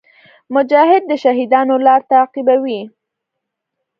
مجاهد 0.55 1.01
د 1.07 1.11
شهیدانو 1.23 1.75
لار 1.85 2.01
تعقیبوي. 2.11 2.81